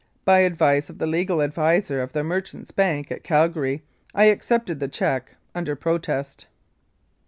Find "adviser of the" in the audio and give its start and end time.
1.43-2.23